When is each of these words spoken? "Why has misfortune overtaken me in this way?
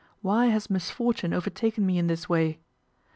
"Why 0.23 0.47
has 0.47 0.67
misfortune 0.67 1.31
overtaken 1.31 1.85
me 1.85 1.99
in 1.99 2.07
this 2.07 2.27
way? 2.27 2.57